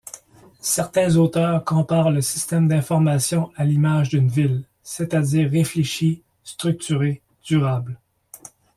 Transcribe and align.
Certains 0.61 1.15
auteurs 1.17 1.63
comparent 1.63 2.09
le 2.09 2.21
système 2.23 2.67
d'information 2.67 3.51
à 3.55 3.63
l’image 3.65 4.09
d’une 4.09 4.29
ville, 4.29 4.63
c'est-à-dire 4.81 5.51
réfléchie, 5.51 6.23
structurée, 6.43 7.21
durable. 7.43 7.99